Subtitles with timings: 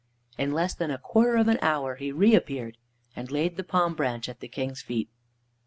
[0.35, 2.79] In less than a quarter of an hour he reappeared,
[3.15, 5.11] and laid the palm branch at the King's feet.